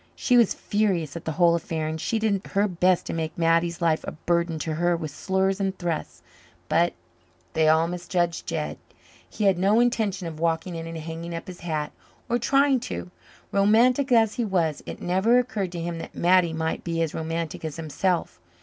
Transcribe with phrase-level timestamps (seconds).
[0.15, 3.83] She was furious at the whole affair, and she did her best to make Mattie's
[3.83, 6.23] life a burden to her with slurs and thrusts.
[6.67, 6.93] But
[7.53, 8.79] they all misjudged Jed.
[9.29, 11.91] He had no intention of "walking in and hanging up his hat"
[12.29, 13.11] or trying to.
[13.51, 17.63] Romantic as he was, it never occurred to him that Mattie might be as romantic
[17.63, 18.39] as himself.